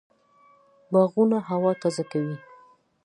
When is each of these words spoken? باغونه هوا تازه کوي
باغونه 0.91 1.37
هوا 1.49 1.71
تازه 1.81 2.03
کوي 2.11 2.35